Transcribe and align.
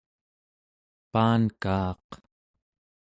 paankaaq 1.11 2.07